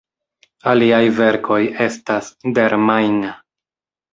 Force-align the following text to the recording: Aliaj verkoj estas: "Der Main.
Aliaj 0.71 1.01
verkoj 1.19 1.59
estas: 1.87 2.33
"Der 2.59 2.79
Main. 2.89 3.21